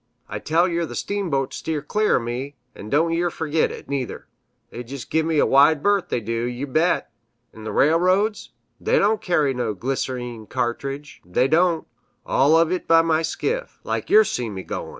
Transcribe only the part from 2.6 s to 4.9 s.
an' don' yer fergit it, neither; they